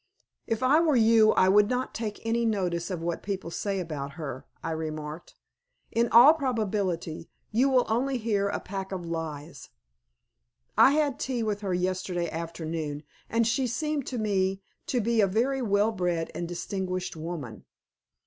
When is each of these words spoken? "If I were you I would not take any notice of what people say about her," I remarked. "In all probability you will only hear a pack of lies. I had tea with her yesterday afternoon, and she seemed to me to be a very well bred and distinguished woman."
"If 0.47 0.63
I 0.63 0.79
were 0.79 0.95
you 0.95 1.31
I 1.33 1.47
would 1.47 1.69
not 1.69 1.93
take 1.93 2.25
any 2.25 2.43
notice 2.43 2.89
of 2.89 3.03
what 3.03 3.21
people 3.21 3.51
say 3.51 3.79
about 3.79 4.13
her," 4.13 4.47
I 4.63 4.71
remarked. 4.71 5.35
"In 5.91 6.09
all 6.09 6.33
probability 6.33 7.29
you 7.51 7.69
will 7.69 7.85
only 7.87 8.17
hear 8.17 8.47
a 8.47 8.59
pack 8.59 8.91
of 8.91 9.05
lies. 9.05 9.69
I 10.75 10.93
had 10.93 11.19
tea 11.19 11.43
with 11.43 11.61
her 11.61 11.75
yesterday 11.75 12.31
afternoon, 12.31 13.03
and 13.29 13.45
she 13.45 13.67
seemed 13.67 14.07
to 14.07 14.17
me 14.17 14.63
to 14.87 15.01
be 15.01 15.21
a 15.21 15.27
very 15.27 15.61
well 15.61 15.91
bred 15.91 16.31
and 16.33 16.47
distinguished 16.47 17.15
woman." 17.15 17.65